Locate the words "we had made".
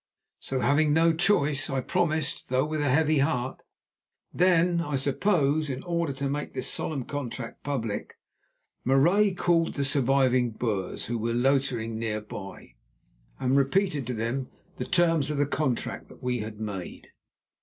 16.23-17.09